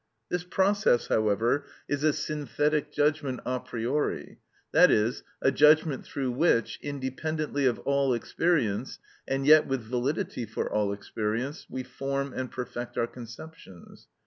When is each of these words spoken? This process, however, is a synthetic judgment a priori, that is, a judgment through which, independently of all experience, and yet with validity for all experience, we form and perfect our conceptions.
This 0.29 0.43
process, 0.43 1.09
however, 1.09 1.63
is 1.87 2.03
a 2.03 2.11
synthetic 2.11 2.91
judgment 2.91 3.39
a 3.45 3.59
priori, 3.59 4.39
that 4.71 4.89
is, 4.89 5.21
a 5.43 5.51
judgment 5.51 6.05
through 6.05 6.31
which, 6.31 6.79
independently 6.81 7.67
of 7.67 7.77
all 7.81 8.15
experience, 8.15 8.97
and 9.27 9.45
yet 9.45 9.67
with 9.67 9.81
validity 9.81 10.47
for 10.47 10.67
all 10.67 10.91
experience, 10.91 11.67
we 11.69 11.83
form 11.83 12.33
and 12.33 12.49
perfect 12.49 12.97
our 12.97 13.05
conceptions. 13.05 14.07